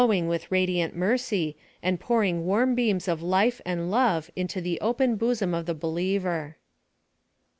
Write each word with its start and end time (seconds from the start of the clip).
\^l 0.01 0.27
With 0.27 0.51
radiant 0.51 0.95
mercy, 0.95 1.55
and 1.83 1.99
pouring 1.99 2.43
warm 2.43 2.73
beams 2.73 3.07
of 3.07 3.21
life 3.21 3.61
and 3.67 3.91
love 3.91 4.31
into 4.35 4.59
the 4.59 4.81
open 4.81 5.15
bosom 5.15 5.53
of 5.53 5.67
the 5.67 5.75
believer. 5.75 6.57